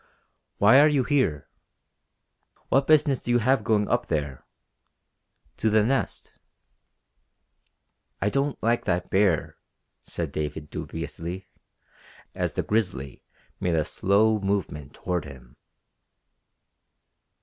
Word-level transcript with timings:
"Why 0.57 0.79
are 0.79 0.87
you 0.87 1.03
here? 1.03 1.47
What 2.69 2.87
business 2.87 3.23
have 3.27 3.59
you 3.59 3.63
going 3.63 3.87
up 3.87 4.07
there 4.07 4.43
to 5.57 5.69
the 5.69 5.85
Nest?" 5.85 6.39
"I 8.19 8.31
don't 8.31 8.57
like 8.63 8.85
that 8.85 9.11
bear," 9.11 9.57
said 10.03 10.31
David 10.31 10.71
dubiously, 10.71 11.49
as 12.33 12.53
the 12.53 12.63
grizzly 12.63 13.21
made 13.59 13.75
a 13.75 13.85
slow 13.85 14.39
movement 14.39 14.95
toward 14.95 15.25
him. 15.25 15.55